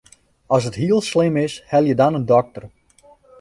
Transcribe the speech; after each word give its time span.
As 0.51 0.65
it 0.65 0.77
hiel 0.81 1.01
slim 1.11 1.35
is, 1.45 1.53
helje 1.71 1.95
dan 2.01 2.17
in 2.19 2.25
dokter. 2.33 2.63